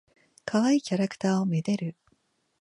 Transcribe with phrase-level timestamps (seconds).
[0.45, 1.95] かわいいキャラクターを愛でる。